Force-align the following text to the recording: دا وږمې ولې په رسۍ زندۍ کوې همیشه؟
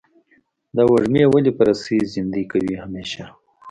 دا 0.75 0.83
وږمې 0.91 1.23
ولې 1.33 1.51
په 1.57 1.63
رسۍ 1.67 1.99
زندۍ 2.13 2.43
کوې 2.51 2.73
همیشه؟ 2.83 3.25